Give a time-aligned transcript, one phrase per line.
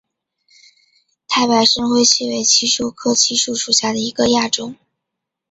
[1.27, 4.75] 太白深灰槭为槭树科槭属下的一个亚种。